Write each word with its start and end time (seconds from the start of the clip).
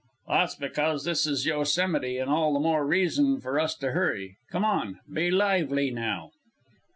"That's 0.27 0.55
because 0.55 1.03
this 1.05 1.27
is 1.27 1.45
Yosemite, 1.45 2.17
and 2.17 2.27
all 2.27 2.55
the 2.55 2.59
more 2.59 2.83
reason 2.87 3.39
for 3.39 3.59
us 3.59 3.75
to 3.75 3.91
hurry. 3.91 4.37
Come 4.49 4.65
on! 4.65 4.99
Be 5.13 5.29
lively, 5.29 5.91
now!" 5.91 6.31